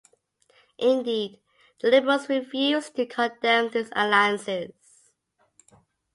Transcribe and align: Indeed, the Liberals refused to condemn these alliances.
Indeed, 0.79 1.39
the 1.79 1.91
Liberals 1.91 2.27
refused 2.27 2.95
to 2.95 3.05
condemn 3.05 3.69
these 3.69 3.91
alliances. 3.95 4.73